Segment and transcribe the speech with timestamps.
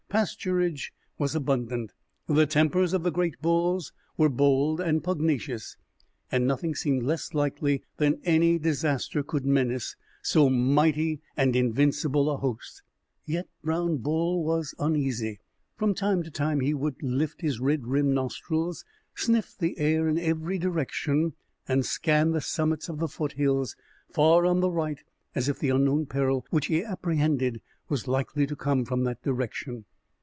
[0.11, 1.93] Pasturage was abundant,
[2.27, 5.77] the tempers of the great bulls were bold and pugnacious,
[6.29, 12.29] and nothing seemed less likely than that any disaster could menace so mighty and invincible
[12.29, 12.83] a host.
[13.25, 15.39] Yet Brown Bull was uneasy.
[15.77, 18.83] From time to time he would lift his red rimmed nostrils,
[19.15, 21.35] sniff the air in every direction,
[21.69, 23.77] and scan the summits of the foothills
[24.11, 24.99] far on the right,
[25.35, 29.85] as if the unknown peril which he apprehended was likely to come from that direction.